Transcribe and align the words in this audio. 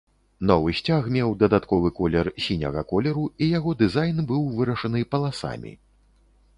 Новы 0.51 0.71
сцяг 0.79 1.09
меў 1.17 1.29
дадатковы 1.43 1.91
колер 2.01 2.31
сіняга 2.47 2.85
колеру 2.95 3.29
і 3.43 3.53
яго 3.57 3.77
дызайн 3.85 4.17
быў 4.35 4.41
вырашаны 4.59 5.09
паласамі. 5.15 5.81